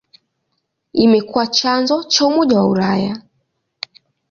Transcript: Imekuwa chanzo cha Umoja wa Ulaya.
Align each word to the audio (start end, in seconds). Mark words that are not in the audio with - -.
Imekuwa 1.03 1.47
chanzo 1.47 2.03
cha 2.03 2.25
Umoja 2.25 2.57
wa 2.57 2.67
Ulaya. 2.69 3.17